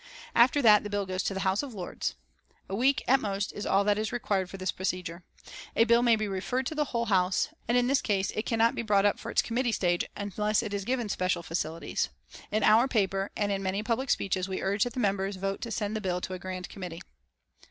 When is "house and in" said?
7.05-7.85